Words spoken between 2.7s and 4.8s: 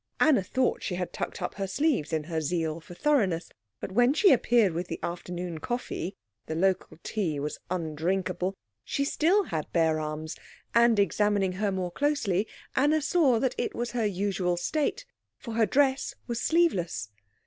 for thoroughness, but when she appeared